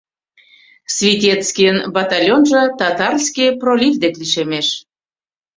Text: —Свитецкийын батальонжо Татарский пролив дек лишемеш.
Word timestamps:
—Свитецкийын 0.93 1.77
батальонжо 1.95 2.61
Татарский 2.79 3.51
пролив 3.61 3.95
дек 4.01 4.13
лишемеш. 4.21 4.67